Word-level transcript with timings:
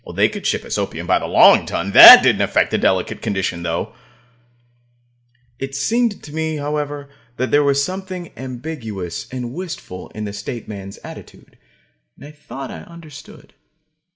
They 0.15 0.29
could 0.29 0.47
ship 0.47 0.65
us 0.65 0.79
opium 0.79 1.05
by 1.05 1.19
the 1.19 1.27
long 1.27 1.67
ton 1.67 1.91
that 1.91 2.23
didn't 2.23 2.41
affect 2.41 2.71
the 2.71 2.79
delicate 2.79 3.21
condition, 3.21 3.61
though. 3.61 3.93
It 5.59 5.75
seemed 5.75 6.23
to 6.23 6.33
me, 6.33 6.55
however, 6.55 7.11
that 7.37 7.51
there 7.51 7.63
was 7.63 7.83
something 7.83 8.31
ambiguous 8.35 9.27
and 9.31 9.53
wistful 9.53 10.09
in 10.15 10.25
the 10.25 10.33
State 10.33 10.67
man's 10.67 10.97
attitude, 11.03 11.55
and 12.17 12.25
I 12.25 12.31
thought 12.31 12.71
I 12.71 12.79
understood. 12.81 13.53